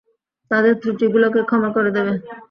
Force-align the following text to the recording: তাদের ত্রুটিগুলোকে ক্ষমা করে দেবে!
তাদের 0.51 0.73
ত্রুটিগুলোকে 0.81 1.41
ক্ষমা 1.43 1.69
করে 1.75 1.89
দেবে! 1.97 2.13